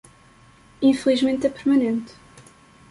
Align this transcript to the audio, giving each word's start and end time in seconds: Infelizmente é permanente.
Infelizmente 0.81 1.45
é 1.45 1.49
permanente. 1.51 2.15